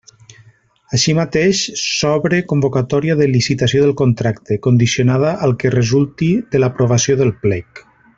[0.97, 7.35] Així mateix, s'obre convocatòria de licitació del contracte, condicionada al que resulti de l'aprovació del
[7.47, 7.85] Plec.